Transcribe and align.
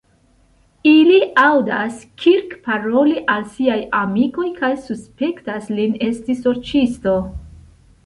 Ili 0.91 1.19
aŭdas 1.41 1.99
Kirk 2.23 2.57
paroli 2.69 3.15
al 3.35 3.47
siaj 3.59 3.77
amikoj 4.01 4.49
kaj 4.59 4.73
suspektas 4.89 5.73
lin 5.79 5.97
esti 6.11 6.41
sorĉistino. 6.45 7.19